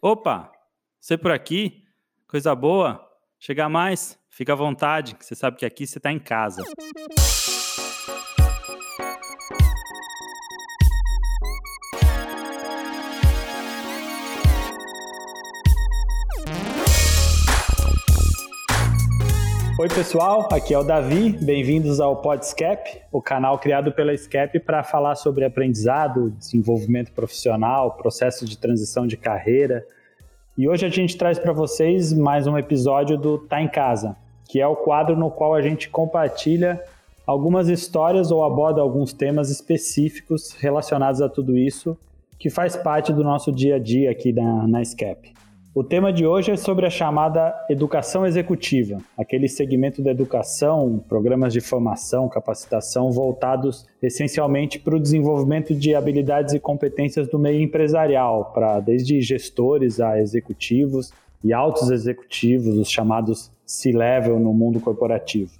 [0.00, 0.52] Opa,
[1.00, 1.82] você por aqui?
[2.28, 3.04] Coisa boa?
[3.36, 4.16] Chega mais?
[4.30, 6.62] Fica à vontade, que você sabe que aqui você está em casa.
[19.80, 21.30] Oi, pessoal, aqui é o Davi.
[21.30, 28.44] Bem-vindos ao Podscap, o canal criado pela SCAP para falar sobre aprendizado, desenvolvimento profissional, processo
[28.44, 29.86] de transição de carreira.
[30.56, 34.16] E hoje a gente traz para vocês mais um episódio do Tá em Casa,
[34.48, 36.82] que é o quadro no qual a gente compartilha
[37.24, 41.96] algumas histórias ou aborda alguns temas específicos relacionados a tudo isso
[42.36, 45.37] que faz parte do nosso dia a dia aqui na, na SCAP.
[45.74, 51.52] O tema de hoje é sobre a chamada educação executiva, aquele segmento da educação, programas
[51.52, 58.46] de formação, capacitação voltados essencialmente para o desenvolvimento de habilidades e competências do meio empresarial,
[58.54, 61.12] para desde gestores a executivos
[61.44, 65.52] e altos executivos, os chamados C-level no mundo corporativo.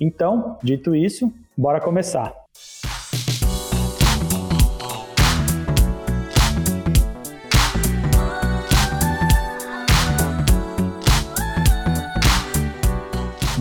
[0.00, 2.32] Então, dito isso, bora começar.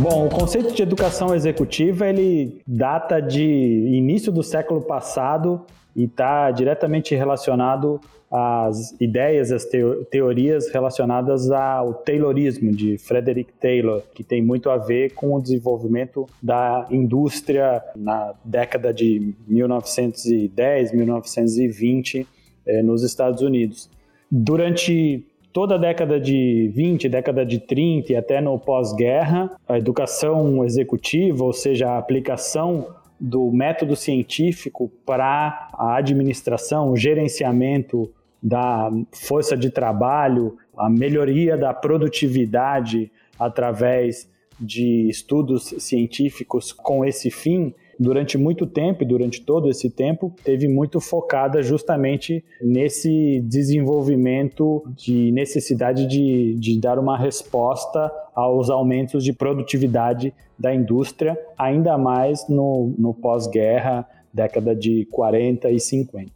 [0.10, 6.50] Bom, o conceito de educação executiva ele data de início do século passado e está
[6.50, 8.00] diretamente relacionado
[8.32, 9.66] às ideias, às
[10.10, 16.26] teorias relacionadas ao Taylorismo de Frederick Taylor, que tem muito a ver com o desenvolvimento
[16.42, 22.26] da indústria na década de 1910, 1920
[22.66, 23.90] eh, nos Estados Unidos.
[24.32, 25.26] Durante
[25.58, 31.44] toda a década de 20, década de 30 e até no pós-guerra, a educação executiva,
[31.44, 38.08] ou seja, a aplicação do método científico para a administração, o gerenciamento
[38.40, 44.30] da força de trabalho, a melhoria da produtividade através
[44.60, 51.00] de estudos científicos com esse fim, durante muito tempo durante todo esse tempo teve muito
[51.00, 60.34] focada justamente nesse desenvolvimento de necessidade de, de dar uma resposta aos aumentos de produtividade
[60.58, 66.32] da indústria, ainda mais no, no pós-guerra, década de 40 e 50.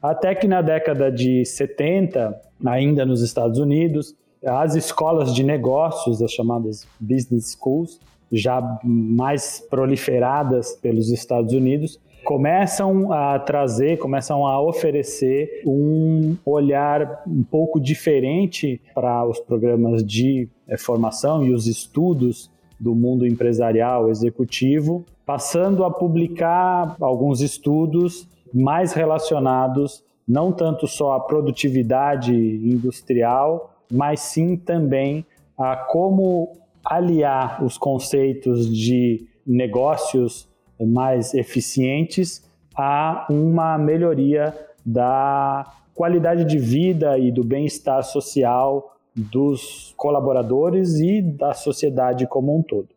[0.00, 6.30] Até que na década de 70, ainda nos Estados Unidos, as escolas de negócios, as
[6.30, 8.00] chamadas business schools,
[8.30, 17.42] já mais proliferadas pelos Estados Unidos, começam a trazer, começam a oferecer um olhar um
[17.42, 25.04] pouco diferente para os programas de eh, formação e os estudos do mundo empresarial executivo,
[25.24, 34.56] passando a publicar alguns estudos mais relacionados não tanto só à produtividade industrial, mas sim
[34.56, 35.24] também
[35.56, 36.52] a como
[36.84, 40.48] aliar os conceitos de negócios
[40.80, 51.00] mais eficientes a uma melhoria da qualidade de vida e do bem-estar social dos colaboradores
[51.00, 52.88] e da sociedade como um todo.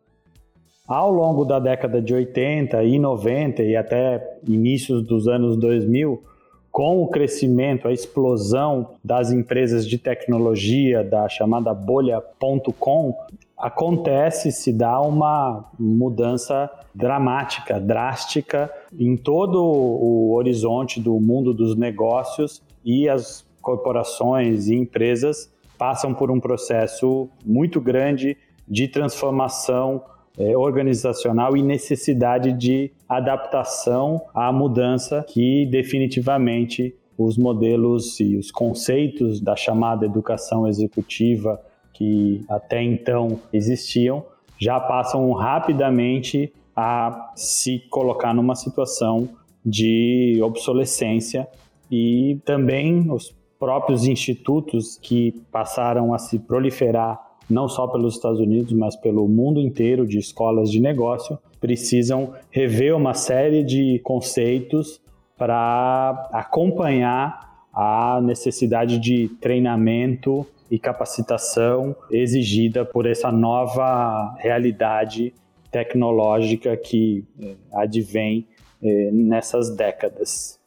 [0.86, 6.22] Ao longo da década de 80 e 90 e até inícios dos anos 2000,
[6.70, 13.14] com o crescimento, a explosão das empresas de tecnologia, da chamada bolha.com,
[13.62, 18.68] acontece, se dá uma mudança dramática, drástica
[18.98, 26.28] em todo o horizonte do mundo dos negócios e as corporações e empresas passam por
[26.28, 28.36] um processo muito grande
[28.66, 30.02] de transformação
[30.36, 39.40] é, organizacional e necessidade de adaptação à mudança que definitivamente os modelos e os conceitos
[39.40, 41.60] da chamada educação executiva
[42.02, 44.24] que até então existiam
[44.60, 49.28] já passam rapidamente a se colocar numa situação
[49.64, 51.46] de obsolescência
[51.90, 58.72] e também os próprios institutos que passaram a se proliferar não só pelos Estados Unidos,
[58.72, 65.00] mas pelo mundo inteiro de escolas de negócio, precisam rever uma série de conceitos
[65.36, 75.34] para acompanhar a necessidade de treinamento e capacitação exigida por essa nova realidade
[75.70, 78.46] tecnológica que é, advém
[78.82, 80.58] é, nessas décadas.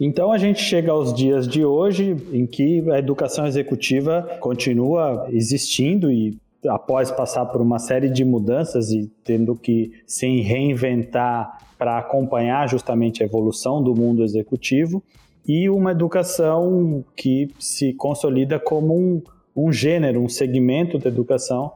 [0.00, 6.10] Então a gente chega aos dias de hoje em que a educação executiva continua existindo
[6.10, 6.36] e
[6.66, 13.22] após passar por uma série de mudanças e tendo que se reinventar para acompanhar justamente
[13.22, 15.02] a evolução do mundo executivo,
[15.46, 19.22] e uma educação que se consolida como um,
[19.54, 21.72] um gênero, um segmento da educação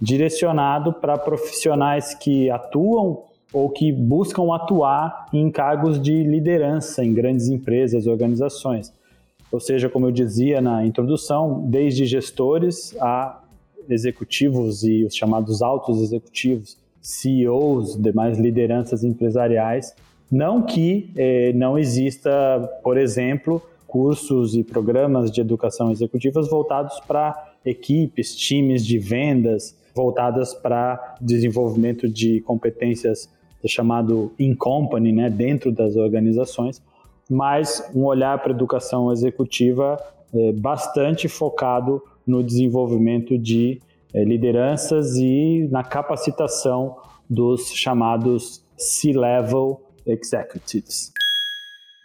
[0.00, 7.48] direcionado para profissionais que atuam ou que buscam atuar em cargos de liderança em grandes
[7.48, 8.92] empresas, organizações.
[9.50, 13.42] Ou seja, como eu dizia na introdução, desde gestores a
[13.88, 19.94] executivos e os chamados altos executivos, CEOs, demais lideranças empresariais.
[20.30, 22.30] Não que eh, não exista,
[22.84, 23.60] por exemplo,
[23.90, 27.34] cursos e programas de educação executivas voltados para
[27.64, 33.28] equipes, times de vendas, voltadas para desenvolvimento de competências
[33.66, 36.80] chamado in company, né, dentro das organizações,
[37.28, 39.98] mas um olhar para a educação executiva
[40.32, 43.80] é, bastante focado no desenvolvimento de
[44.14, 46.96] é, lideranças e na capacitação
[47.28, 51.12] dos chamados C-level executives.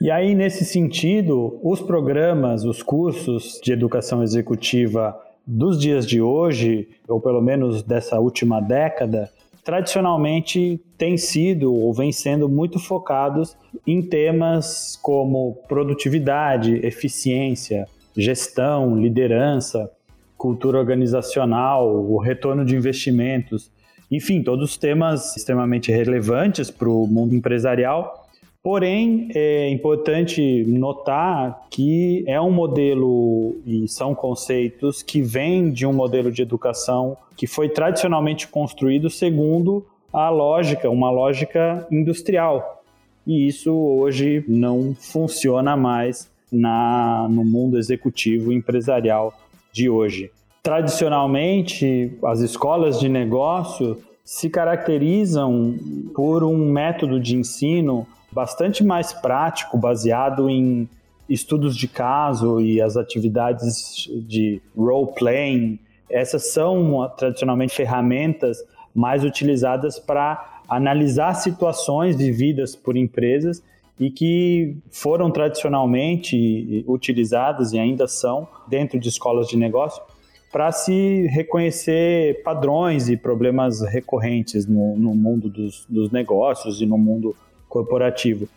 [0.01, 6.89] E aí, nesse sentido, os programas, os cursos de educação executiva dos dias de hoje,
[7.07, 9.29] ou pelo menos dessa última década,
[9.63, 19.89] tradicionalmente têm sido ou vêm sendo muito focados em temas como produtividade, eficiência, gestão, liderança,
[20.37, 23.71] cultura organizacional, o retorno de investimentos,
[24.11, 28.24] enfim, todos temas extremamente relevantes para o mundo empresarial.
[28.65, 35.93] Porém, é importante notar que é um modelo e são conceitos que vêm de um
[35.93, 42.83] modelo de educação que foi tradicionalmente construído segundo a lógica, uma lógica industrial.
[43.27, 49.31] E isso hoje não funciona mais na, no mundo executivo empresarial
[49.71, 50.31] de hoje.
[50.63, 55.75] Tradicionalmente, as escolas de negócio se caracterizam
[56.15, 60.89] por um método de ensino bastante mais prático, baseado em
[61.29, 65.79] estudos de caso e as atividades de role-playing.
[66.09, 68.57] Essas são tradicionalmente ferramentas
[68.93, 73.63] mais utilizadas para analisar situações vividas por empresas
[73.97, 80.03] e que foram tradicionalmente utilizadas e ainda são dentro de escolas de negócio
[80.51, 86.97] para se reconhecer padrões e problemas recorrentes no, no mundo dos, dos, negócios e no
[86.97, 87.35] mundo
[87.67, 88.47] corporativo.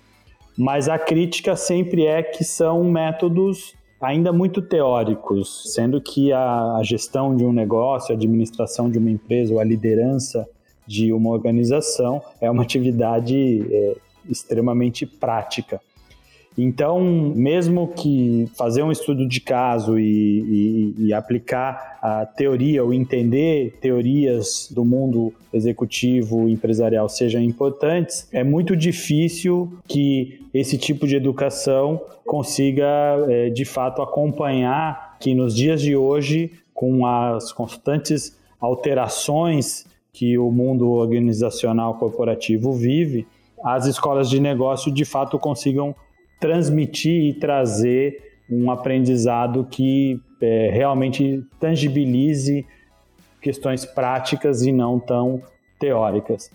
[0.56, 7.36] Mas a crítica sempre é que são métodos ainda muito teóricos, sendo que a, gestão
[7.36, 10.48] de um negócio, a administração de uma empresa ou a liderança
[10.86, 13.96] de uma organização é uma atividade é,
[14.28, 15.80] extremamente prática.
[16.60, 17.00] Então,
[17.36, 20.40] mesmo que fazer um estudo de caso e,
[20.98, 28.42] e, e, aplicar a teoria ou entender teorias do mundo executivo empresarial sejam importantes, é
[28.42, 32.84] muito difícil que esse tipo de educação consiga,
[33.28, 40.50] é, de fato, acompanhar que nos dias de hoje, com as constantes alterações que o
[40.50, 43.28] mundo organizacional corporativo vive,
[43.62, 45.94] as escolas de negócio de fato consigam
[46.40, 52.64] transmitir e trazer um aprendizado que é, realmente tangibilize
[53.40, 55.42] questões práticas e não tão
[55.78, 56.50] teóricas.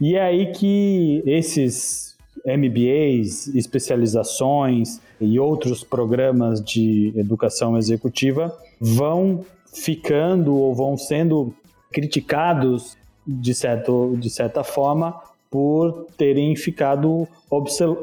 [0.00, 2.16] E é aí que esses
[2.46, 9.44] MBAs, especializações e outros programas de educação executiva vão
[9.74, 11.54] ficando ou vão sendo
[11.92, 15.20] criticados de, certo, de certa forma
[15.50, 17.26] por terem ficado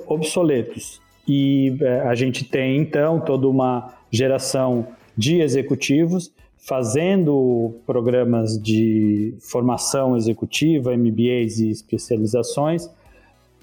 [0.07, 1.01] obsoletos.
[1.27, 10.17] E é, a gente tem então toda uma geração de executivos fazendo programas de formação
[10.17, 12.89] executiva, MBAs e especializações,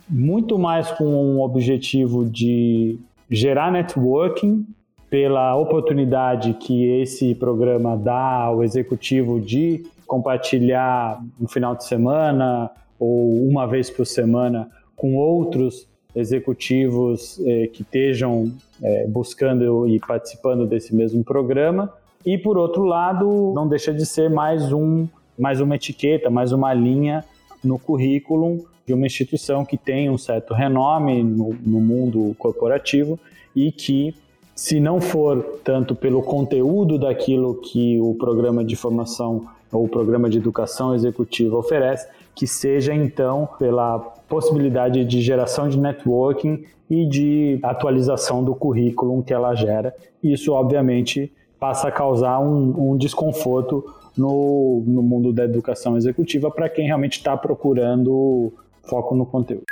[0.09, 4.65] muito mais com um objetivo de gerar networking
[5.11, 13.49] pela oportunidade que esse programa dá ao executivo de compartilhar no final de semana ou
[13.49, 18.53] uma vez por semana com outros executivos eh, que estejam
[18.83, 21.93] eh, buscando e participando desse mesmo programa.
[22.25, 26.73] E por outro lado, não deixa de ser mais um mais uma etiqueta, mais uma
[26.75, 27.25] linha
[27.65, 33.19] no currículo de uma instituição que tem um certo renome no, no mundo corporativo
[33.55, 34.15] e que,
[34.55, 40.29] se não for tanto pelo conteúdo daquilo que o programa de formação ou o programa
[40.29, 43.99] de educação executiva oferece, que seja então pela
[44.33, 49.95] possibilidade de geração de networking e de atualização do currículo que ela gera.
[50.25, 53.85] Isso, obviamente, passa a causar um, um desconforto
[54.17, 58.51] no, no mundo da educação executiva para quem realmente está procurando
[58.89, 59.67] foco no conteúdo.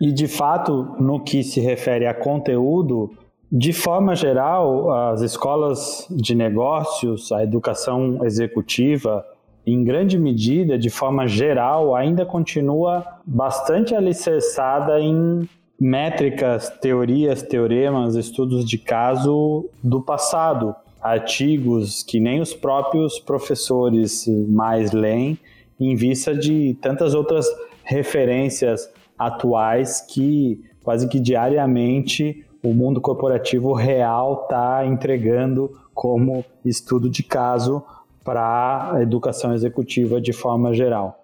[0.00, 3.10] E de fato, no que se refere a conteúdo,
[3.50, 9.24] de forma geral, as escolas de negócios, a educação executiva,
[9.66, 15.48] em grande medida, de forma geral, ainda continua bastante alicerçada em
[15.80, 24.92] métricas, teorias, teoremas, estudos de caso do passado, artigos que nem os próprios professores mais
[24.92, 25.38] leem,
[25.80, 27.46] em vista de tantas outras
[27.82, 37.22] referências atuais que quase que diariamente o mundo corporativo real está entregando como estudo de
[37.22, 37.82] caso
[38.24, 41.22] para a educação executiva de forma geral.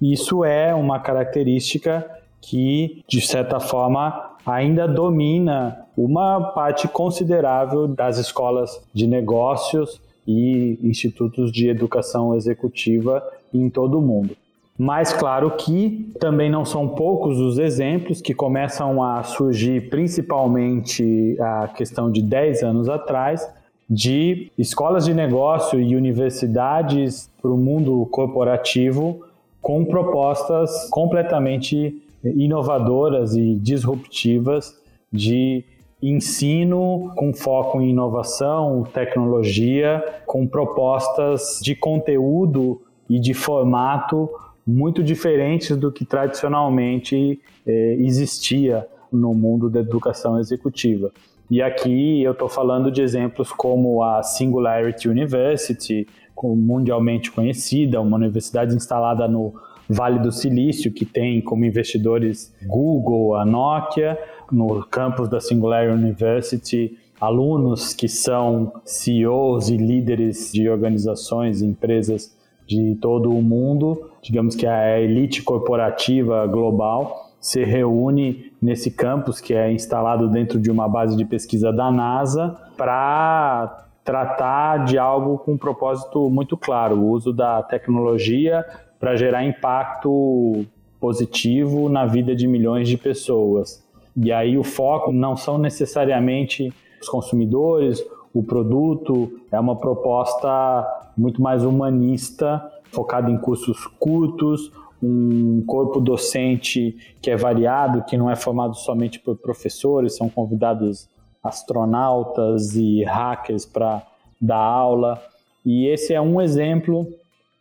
[0.00, 2.08] Isso é uma característica
[2.40, 11.50] que, de certa forma, ainda domina uma parte considerável das escolas de negócios e institutos
[11.50, 13.22] de educação executiva
[13.52, 14.36] em todo o mundo.
[14.76, 21.68] Mas claro que também não são poucos os exemplos que começam a surgir, principalmente a
[21.68, 23.48] questão de 10 anos atrás,
[23.88, 29.20] de escolas de negócio e universidades para o mundo corporativo
[29.60, 34.74] com propostas completamente inovadoras e disruptivas
[35.12, 35.64] de
[36.02, 44.28] ensino com foco em inovação, tecnologia, com propostas de conteúdo e de formato
[44.66, 51.12] muito diferentes do que tradicionalmente eh, existia no mundo da educação executiva.
[51.50, 56.06] E aqui eu estou falando de exemplos como a Singularity University,
[56.42, 59.54] mundialmente conhecida, uma universidade instalada no
[59.88, 64.18] Vale do Silício, que tem como investidores Google, a Nokia,
[64.50, 72.34] no campus da Singularity University, alunos que são CEOs e líderes de organizações e empresas
[72.66, 79.52] de todo o mundo, digamos que a elite corporativa global se reúne nesse campus que
[79.52, 85.52] é instalado dentro de uma base de pesquisa da NASA para tratar de algo com
[85.52, 88.64] um propósito muito claro, o uso da tecnologia
[88.98, 90.64] para gerar impacto
[90.98, 93.84] positivo na vida de milhões de pessoas.
[94.16, 100.82] E aí o foco não são necessariamente os consumidores, o produto, é uma proposta
[101.14, 104.72] muito mais humanista, focada em cursos curtos,
[105.06, 111.08] um corpo docente que é variado, que não é formado somente por professores, são convidados
[111.42, 114.02] astronautas e hackers para
[114.40, 115.22] dar aula.
[115.64, 117.06] E esse é um exemplo,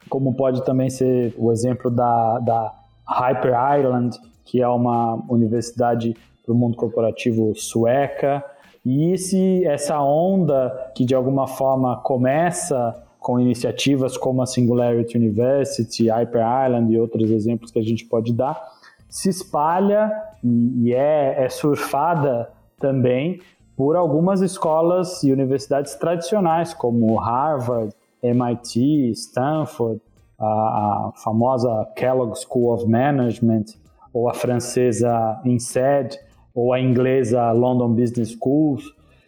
[0.09, 2.73] como pode também ser o exemplo da, da
[3.05, 8.43] Hyper Island, que é uma universidade para o mundo corporativo sueca.
[8.85, 16.09] E esse, essa onda que de alguma forma começa com iniciativas como a Singularity University,
[16.09, 18.61] Hyper Island e outros exemplos que a gente pode dar,
[19.07, 20.11] se espalha
[20.43, 23.39] e é, é surfada também
[23.77, 30.01] por algumas escolas e universidades tradicionais, como Harvard, MIT, Stanford,
[30.37, 33.65] a, a famosa Kellogg School of Management,
[34.13, 36.19] ou a francesa INSEAD,
[36.53, 38.83] ou a inglesa London Business Schools,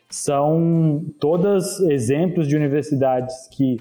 [0.10, 3.80] são todas exemplos de universidades que,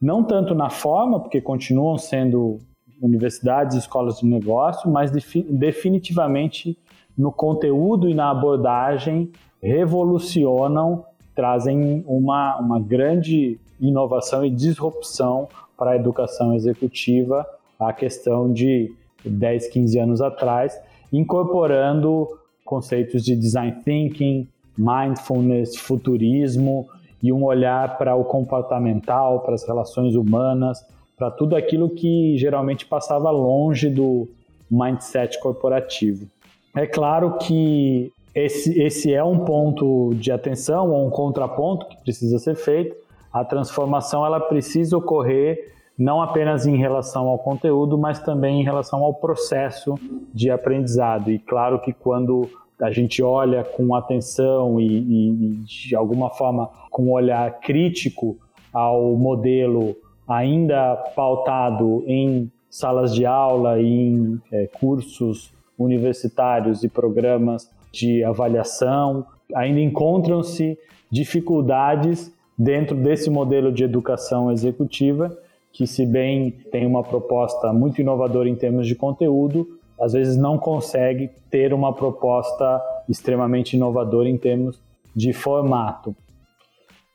[0.00, 2.58] não tanto na forma, porque continuam sendo
[3.00, 6.78] universidades escolas de negócio, mas definitivamente
[7.16, 9.30] no conteúdo e na abordagem
[9.62, 11.04] revolucionam,
[11.34, 17.46] trazem uma, uma grande inovação e disrupção para a educação executiva,
[17.78, 18.92] a questão de
[19.24, 20.78] 10, 15 anos atrás,
[21.12, 22.28] incorporando
[22.64, 26.88] conceitos de design thinking, mindfulness, futurismo
[27.22, 30.84] e um olhar para o comportamental, para as relações humanas,
[31.16, 34.28] para tudo aquilo que geralmente passava longe do
[34.70, 36.26] mindset corporativo.
[36.74, 42.38] É claro que esse, esse é um ponto de atenção ou um contraponto que precisa
[42.38, 42.94] ser feito.
[43.32, 49.02] A transformação ela precisa ocorrer não apenas em relação ao conteúdo, mas também em relação
[49.02, 49.94] ao processo
[50.34, 51.30] de aprendizado.
[51.30, 52.46] E claro que quando
[52.80, 58.36] a gente olha com atenção e, e, de alguma forma com um olhar crítico
[58.72, 59.96] ao modelo
[60.28, 69.24] ainda pautado em salas de aula e em é, cursos universitários e programas de avaliação,
[69.54, 70.78] ainda encontram-se
[71.10, 75.36] dificuldades dentro desse modelo de educação executiva
[75.72, 80.58] que, se bem tem uma proposta muito inovadora em termos de conteúdo, às vezes não
[80.58, 84.80] consegue ter uma proposta extremamente inovadora em termos
[85.14, 86.14] de formato.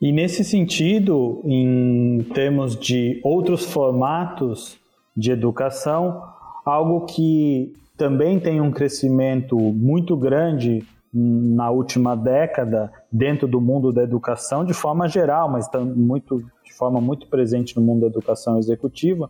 [0.01, 4.79] E nesse sentido, em termos de outros formatos
[5.15, 6.23] de educação,
[6.65, 10.83] algo que também tem um crescimento muito grande
[11.13, 17.01] na última década dentro do mundo da educação de forma geral, mas muito, de forma
[17.01, 19.29] muito presente no mundo da educação executiva,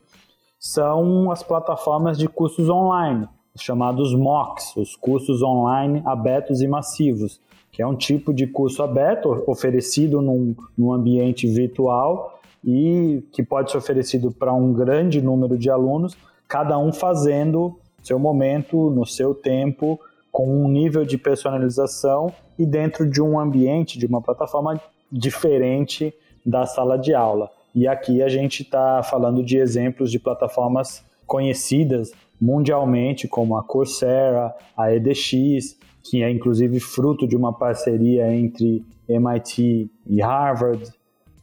[0.60, 7.40] são as plataformas de cursos online, chamados MOOCs, os cursos online abertos e massivos,
[7.72, 13.72] que é um tipo de curso aberto oferecido num, num ambiente virtual e que pode
[13.72, 16.16] ser oferecido para um grande número de alunos,
[16.48, 20.00] cada um fazendo seu momento, no seu tempo,
[20.32, 24.80] com um nível de personalização e dentro de um ambiente, de uma plataforma
[25.12, 26.14] diferente
[26.46, 27.52] da sala de aula.
[27.74, 32.12] E aqui a gente está falando de exemplos de plataformas conhecidas
[32.42, 39.92] mundialmente, como a Coursera, a edX, que é inclusive fruto de uma parceria entre MIT
[40.08, 40.92] e Harvard,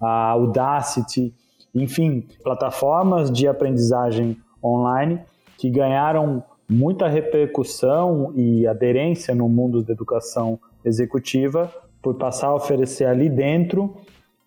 [0.00, 1.32] a Udacity,
[1.72, 5.20] enfim, plataformas de aprendizagem online
[5.56, 13.04] que ganharam muita repercussão e aderência no mundo da educação executiva por passar a oferecer
[13.04, 13.96] ali dentro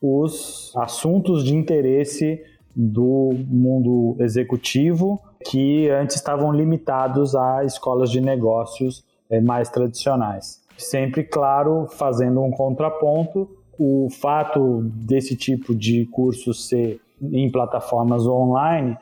[0.01, 2.43] os assuntos de interesse
[2.75, 10.61] do mundo executivo que antes estavam limitados a escolas de negócios é, mais tradicionais.
[10.77, 18.97] Sempre, claro, fazendo um contraponto, o fato desse tipo de curso ser em plataformas online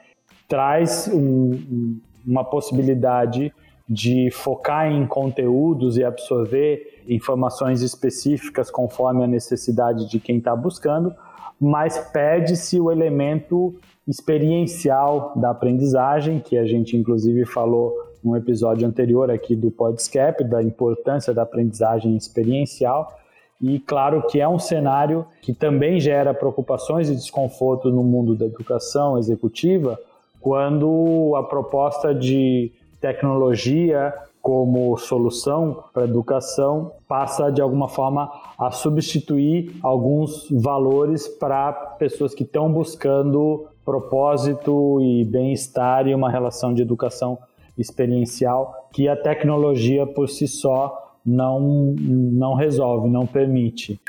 [0.47, 3.53] traz um, uma possibilidade
[3.87, 11.13] de focar em conteúdos e absorver informações específicas conforme a necessidade de quem está buscando,
[11.59, 13.75] mas perde-se o elemento
[14.09, 20.63] experiencial da aprendizagem, que a gente inclusive falou num episódio anterior aqui do Podscap, da
[20.63, 23.15] importância da aprendizagem experiencial.
[23.61, 28.45] E claro que é um cenário que também gera preocupações e desconforto no mundo da
[28.45, 29.99] educação executiva,
[30.41, 38.71] quando a proposta de tecnologia como solução para a educação passa de alguma forma a
[38.71, 46.81] substituir alguns valores para pessoas que estão buscando propósito e bem-estar e uma relação de
[46.81, 47.37] educação
[47.77, 53.99] experiencial que a tecnologia por si só não, não resolve, não permite.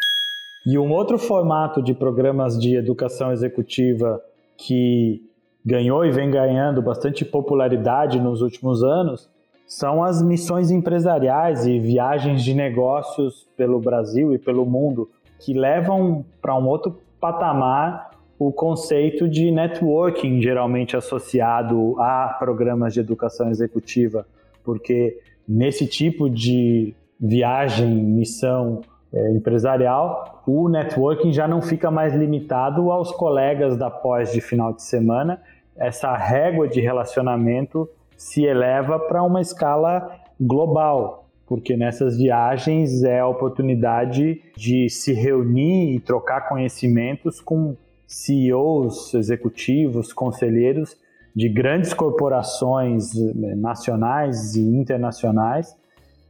[0.66, 4.20] E um outro formato de programas de educação executiva
[4.56, 5.22] que
[5.64, 9.28] ganhou e vem ganhando bastante popularidade nos últimos anos
[9.66, 16.24] são as missões empresariais e viagens de negócios pelo Brasil e pelo mundo que levam
[16.42, 18.09] para um outro patamar
[18.40, 24.26] o conceito de networking, geralmente associado a programas de educação executiva,
[24.64, 28.80] porque nesse tipo de viagem, missão
[29.12, 34.72] é, empresarial, o networking já não fica mais limitado aos colegas da pós de final
[34.72, 35.42] de semana.
[35.76, 43.28] Essa régua de relacionamento se eleva para uma escala global, porque nessas viagens é a
[43.28, 47.76] oportunidade de se reunir e trocar conhecimentos com
[48.10, 50.96] CEOs, executivos, conselheiros
[51.34, 55.76] de grandes corporações eh, nacionais e internacionais,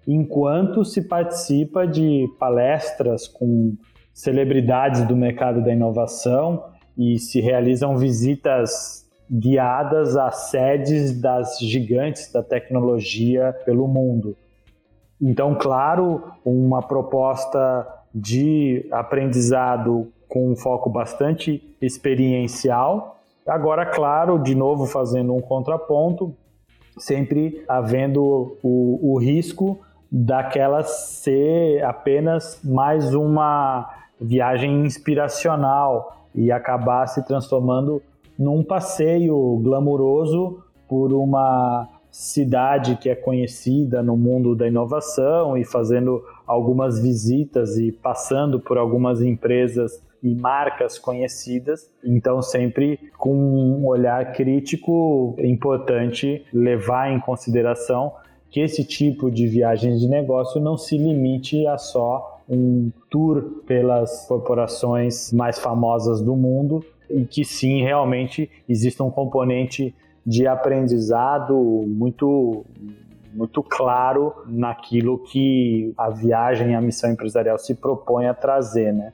[0.06, 3.74] enquanto se participa de palestras com
[4.12, 6.62] celebridades do mercado da inovação
[6.98, 14.36] e se realizam visitas guiadas a sedes das gigantes da tecnologia pelo mundo.
[15.18, 23.18] Então, claro, uma proposta de aprendizado com um foco bastante experiencial.
[23.46, 26.32] Agora, claro, de novo fazendo um contraponto,
[26.96, 33.90] sempre havendo o, o risco daquela ser apenas mais uma
[34.20, 38.00] viagem inspiracional e acabar se transformando
[38.38, 46.22] num passeio glamuroso por uma cidade que é conhecida no mundo da inovação e fazendo
[46.46, 51.90] algumas visitas e passando por algumas empresas e marcas conhecidas.
[52.04, 58.12] Então, sempre com um olhar crítico, é importante levar em consideração
[58.50, 64.26] que esse tipo de viagens de negócio não se limite a só um tour pelas
[64.26, 69.94] corporações mais famosas do mundo e que sim, realmente existe um componente
[70.26, 71.54] de aprendizado
[71.86, 72.64] muito
[73.32, 79.12] muito claro naquilo que a viagem, a missão empresarial se propõe a trazer, né?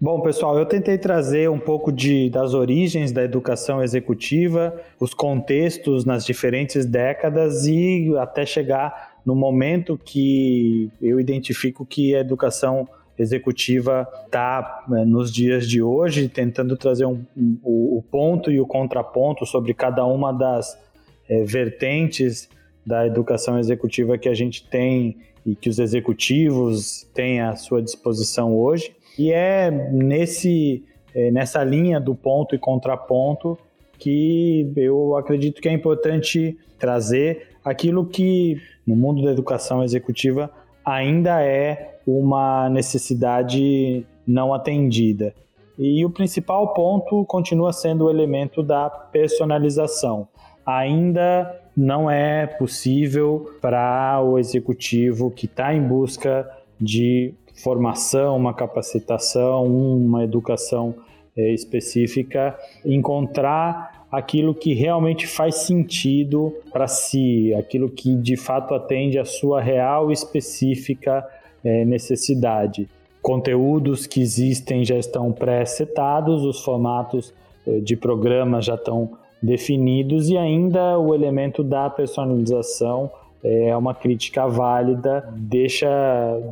[0.00, 6.04] Bom, pessoal, eu tentei trazer um pouco de, das origens da educação executiva, os contextos
[6.04, 14.06] nas diferentes décadas e até chegar no momento que eu identifico que a educação executiva
[14.24, 19.44] está né, nos dias de hoje, tentando trazer um, um, o ponto e o contraponto
[19.44, 20.78] sobre cada uma das
[21.28, 22.48] é, vertentes
[22.86, 28.56] da educação executiva que a gente tem e que os executivos têm à sua disposição
[28.56, 28.94] hoje.
[29.18, 33.58] E é nesse, é, nessa linha do ponto e contraponto
[33.98, 40.48] que eu acredito que é importante trazer aquilo que no mundo da educação executiva
[40.84, 45.34] ainda é uma necessidade não atendida.
[45.78, 50.28] E o principal ponto continua sendo o elemento da personalização.
[50.64, 56.48] Ainda não é possível para o executivo que está em busca
[56.80, 60.94] de formação, uma capacitação, uma educação
[61.36, 69.18] é, específica, encontrar aquilo que realmente faz sentido para si, aquilo que de fato atende
[69.18, 71.26] à sua real específica
[71.62, 72.88] é, necessidade.
[73.20, 77.34] Conteúdos que existem já estão pré-setados, os formatos
[77.66, 79.10] é, de programa já estão
[79.42, 83.10] definidos e ainda o elemento da personalização
[83.42, 85.88] é uma crítica válida, deixa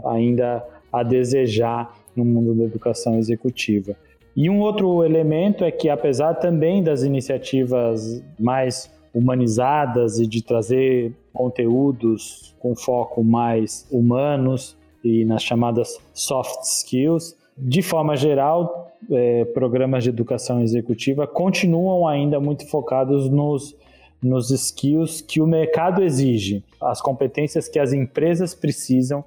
[0.05, 0.65] ainda
[0.99, 3.97] a desejar no mundo da educação executiva.
[4.35, 11.13] E um outro elemento é que, apesar também das iniciativas mais humanizadas e de trazer
[11.33, 20.03] conteúdos com foco mais humanos e nas chamadas soft skills, de forma geral, é, programas
[20.03, 23.75] de educação executiva continuam ainda muito focados nos,
[24.23, 29.25] nos skills que o mercado exige, as competências que as empresas precisam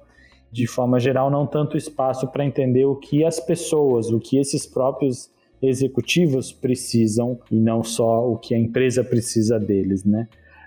[0.52, 4.66] de forma geral, não tanto espaço para entender o que as pessoas, o que esses
[4.66, 5.30] próprios
[5.62, 10.26] executivos precisam e não só o que a empresa precisa deles, né?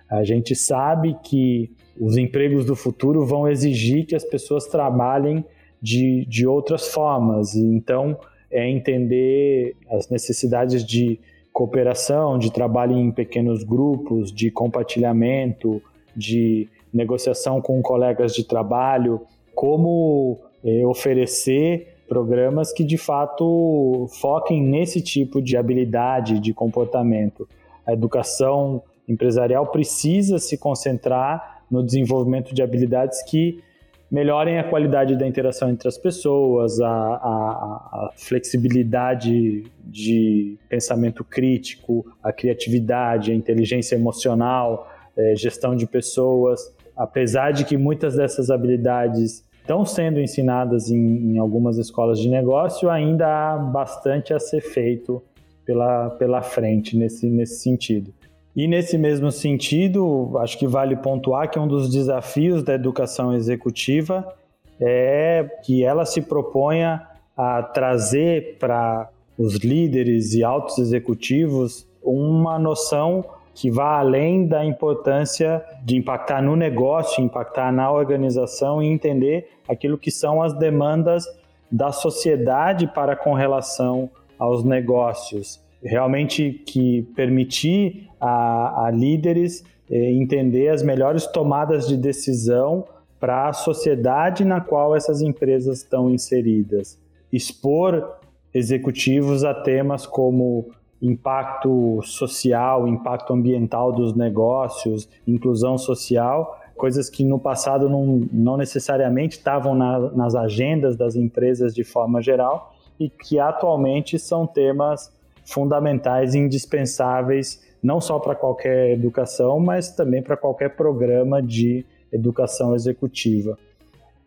[0.10, 5.43] A gente sabe que os empregos do futuro vão exigir que as pessoas trabalhem
[5.82, 8.17] de, de outras formas, então
[8.50, 11.19] é entender as necessidades de
[11.52, 15.82] cooperação, de trabalho em pequenos grupos, de compartilhamento,
[16.15, 19.22] de negociação com colegas de trabalho,
[19.55, 27.47] como é, oferecer programas que de fato foquem nesse tipo de habilidade, de comportamento.
[27.85, 33.63] A educação empresarial precisa se concentrar no desenvolvimento de habilidades que
[34.11, 42.05] melhorem a qualidade da interação entre as pessoas, a, a, a flexibilidade de pensamento crítico,
[42.21, 44.87] a criatividade, a inteligência emocional,
[45.17, 51.38] é, gestão de pessoas apesar de que muitas dessas habilidades estão sendo ensinadas em, em,
[51.38, 55.21] algumas escolas de negócio, ainda há bastante a ser feito
[55.65, 58.13] pela, pela frente nesse, nesse sentido.
[58.56, 64.36] E nesse mesmo sentido, acho que vale pontuar que um dos desafios da educação executiva
[64.79, 73.25] é que ela se proponha a trazer para os líderes e altos executivos uma noção
[73.53, 79.97] que vá além da importância de impactar no negócio, impactar na organização e entender aquilo
[79.97, 81.25] que são as demandas
[81.71, 85.61] da sociedade para com relação aos negócios.
[85.81, 92.85] Realmente que permitir a, a líderes eh, entender as melhores tomadas de decisão
[93.19, 96.99] para a sociedade na qual essas empresas estão inseridas.
[97.31, 98.17] Expor
[98.53, 100.71] executivos a temas como
[101.03, 109.37] impacto social, impacto ambiental dos negócios, inclusão social, coisas que no passado não, não necessariamente
[109.37, 115.11] estavam na, nas agendas das empresas de forma geral e que atualmente são temas
[115.43, 122.73] fundamentais e indispensáveis não só para qualquer educação, mas também para qualquer programa de educação
[122.73, 123.57] executiva.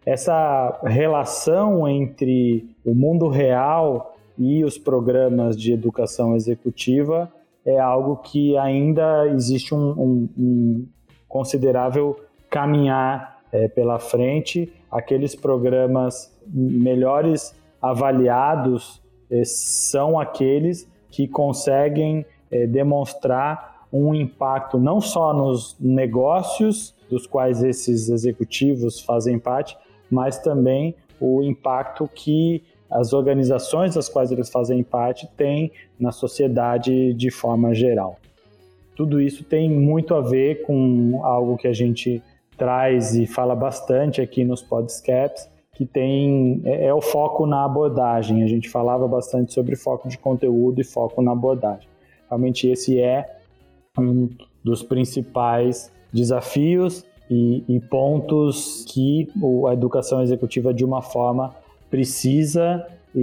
[0.05, 7.33] Essa relação entre o mundo real e os programas de educação executiva
[7.65, 10.87] é algo que ainda existe um, um, um
[11.29, 12.19] considerável
[12.49, 14.73] caminhar é, pela frente.
[14.91, 25.33] Aqueles programas melhores avaliados é, são aqueles que conseguem é, demonstrar um impacto não só
[25.33, 29.77] nos negócios dos quais esses executivos fazem parte,
[30.11, 37.13] mas também o impacto que as organizações das quais eles fazem parte têm na sociedade
[37.15, 38.19] de forma geral.
[38.95, 42.23] Tudo isso tem muito a ver com algo que a gente
[42.57, 48.43] traz e fala bastante aqui nos podcasts, que tem é, é, o foco na abordagem.
[48.43, 51.89] A gente falava bastante sobre foco de conteúdo e foco na abordagem.
[52.29, 53.37] Realmente esse é
[53.99, 54.31] um
[54.65, 59.29] dos principais desafios e, e pontos que
[59.69, 61.55] a educação executiva de uma forma
[61.91, 63.21] precisa e,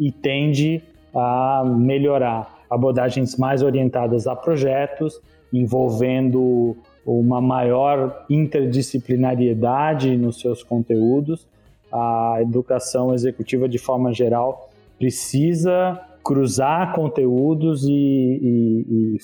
[0.00, 0.82] e, e tende
[1.14, 2.64] a melhorar.
[2.70, 5.20] Abordagens mais orientadas a projetos,
[5.52, 11.46] envolvendo uma maior interdisciplinariedade nos seus conteúdos
[11.94, 19.18] a educação executiva, de forma geral, precisa cruzar conteúdos e, e, e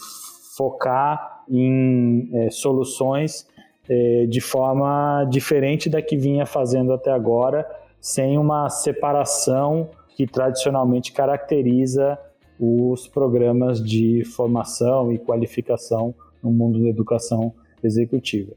[0.57, 3.45] focar em é, soluções
[3.89, 7.67] é, de forma diferente da que vinha fazendo até agora,
[8.01, 12.19] sem uma separação que tradicionalmente caracteriza
[12.59, 18.53] os programas de formação e qualificação no mundo da educação executiva.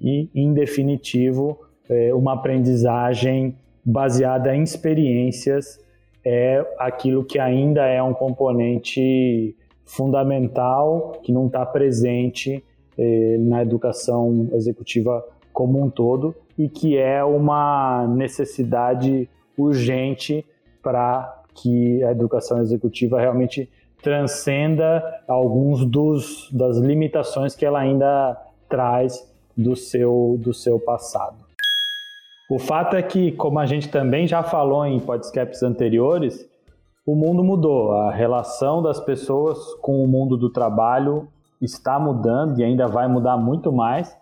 [0.00, 5.78] E, em definitivo, é, uma aprendizagem baseada em experiências
[6.24, 12.64] é aquilo que ainda é um componente fundamental que não está presente
[12.98, 15.24] é, na educação executiva
[15.56, 20.44] como um todo e que é uma necessidade urgente
[20.82, 23.66] para que a educação executiva realmente
[24.02, 28.36] transcenda alguns dos das limitações que ela ainda
[28.68, 31.38] traz do seu do seu passado.
[32.50, 36.46] O fato é que, como a gente também já falou em podcasts anteriores,
[37.06, 37.92] o mundo mudou.
[37.92, 41.26] A relação das pessoas com o mundo do trabalho
[41.62, 44.14] está mudando e ainda vai mudar muito mais.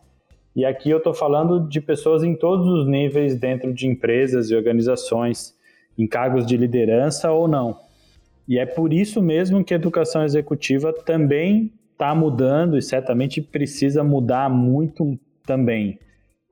[0.54, 4.54] E aqui eu estou falando de pessoas em todos os níveis dentro de empresas e
[4.54, 5.54] organizações,
[5.98, 7.76] em cargos de liderança ou não.
[8.46, 14.04] E é por isso mesmo que a educação executiva também está mudando e certamente precisa
[14.04, 15.98] mudar muito também.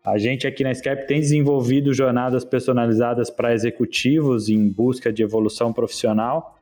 [0.05, 5.73] A gente aqui na Skype tem desenvolvido jornadas personalizadas para executivos em busca de evolução
[5.73, 6.59] profissional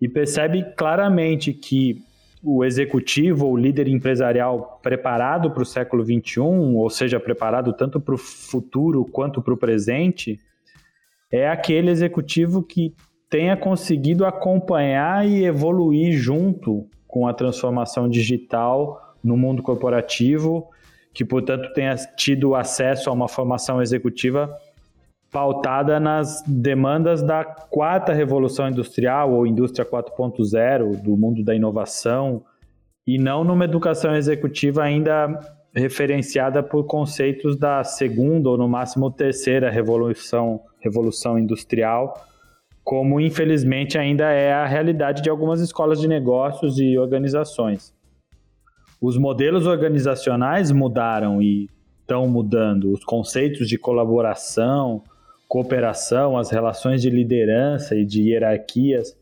[0.00, 2.00] e percebe claramente que
[2.42, 8.14] o executivo ou líder empresarial preparado para o século XXI, ou seja, preparado tanto para
[8.14, 10.38] o futuro quanto para o presente,
[11.30, 12.94] é aquele executivo que
[13.28, 20.68] tenha conseguido acompanhar e evoluir junto com a transformação digital no mundo corporativo
[21.12, 24.54] que, portanto, tenha tido acesso a uma formação executiva
[25.30, 32.42] pautada nas demandas da quarta revolução industrial ou indústria 4.0, do mundo da inovação,
[33.06, 35.38] e não numa educação executiva ainda
[35.74, 42.26] referenciada por conceitos da segunda ou no máximo terceira revolução, revolução industrial,
[42.82, 47.94] como infelizmente ainda é a realidade de algumas escolas de negócios e organizações.
[49.00, 51.68] Os modelos organizacionais mudaram e
[52.00, 55.02] estão mudando, os conceitos de colaboração,
[55.48, 59.16] cooperação, as relações de liderança e de hierarquias,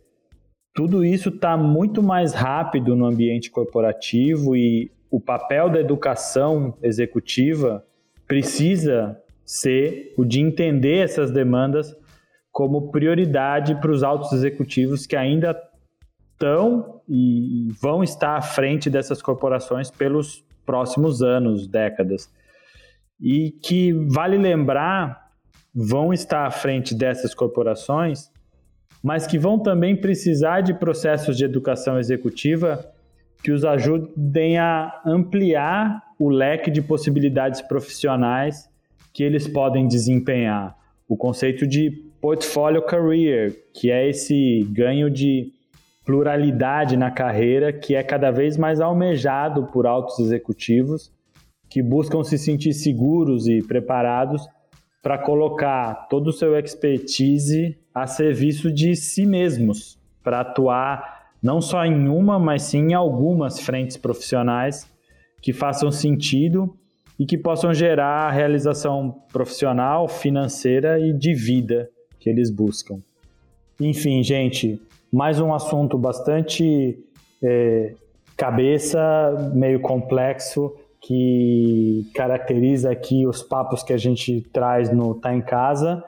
[0.75, 7.83] tudo isso está muito mais rápido no ambiente corporativo e o papel da educação executiva
[8.27, 11.97] precisa ser o de entender essas demandas
[12.51, 15.57] como prioridade para os altos executivos que ainda
[16.33, 22.31] estão e vão estar à frente dessas corporações pelos próximos anos, décadas.
[23.21, 25.26] E que, vale lembrar,
[25.79, 28.31] vão estar à frente dessas corporações,
[29.03, 32.83] mas que vão também precisar de processos de educação executiva
[33.45, 38.71] que os ajudem a ampliar o leque de possibilidades profissionais
[39.12, 40.75] que eles podem desempenhar.
[41.07, 41.91] O conceito de
[42.23, 45.53] portfolio career, que é esse ganho de
[46.07, 51.12] pluralidade na carreira que é cada vez mais almejado por altos executivos
[51.69, 54.47] que buscam se sentir seguros e preparados
[55.07, 61.85] para colocar todo o seu expertise a serviço de si mesmos, para atuar não só
[61.85, 64.90] em uma, mas sim em algumas frentes profissionais
[65.40, 66.77] que façam sentido
[67.16, 71.88] e que possam gerar a realização profissional, financeira e de vida
[72.19, 72.99] que eles buscam.
[73.81, 76.99] Enfim, gente, mais um assunto bastante
[77.40, 77.95] é,
[78.37, 80.75] cabeça, meio complexo,
[81.07, 86.03] que caracteriza aqui os papos que a gente traz no Tá em Casa.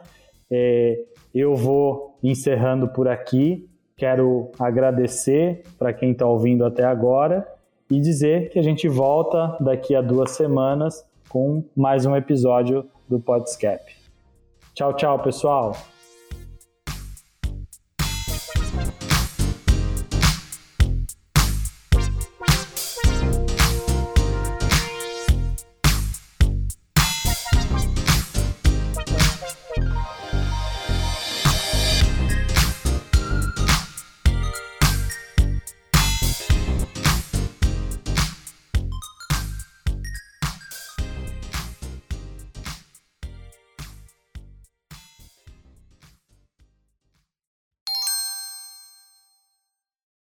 [0.51, 0.99] É,
[1.33, 3.69] eu vou encerrando por aqui.
[3.97, 7.47] Quero agradecer para quem está ouvindo até agora
[7.89, 13.21] e dizer que a gente volta daqui a duas semanas com mais um episódio do
[13.21, 13.85] Podscap.
[14.75, 15.98] Tchau, tchau, pessoal!